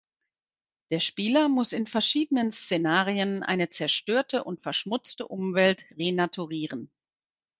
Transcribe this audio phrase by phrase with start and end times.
[0.89, 6.89] Der Spieler muss in verschiedenen Szenarien eine zerstörte und verschmutzte Umwelt renaturieren.